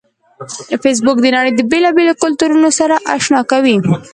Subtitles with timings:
[0.83, 3.75] فېسبوک د نړۍ د بیلابیلو کلتورونو سره آشنا کوي